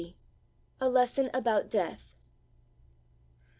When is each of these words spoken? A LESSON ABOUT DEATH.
A 0.79 0.89
LESSON 0.89 1.29
ABOUT 1.31 1.69
DEATH. 1.69 2.15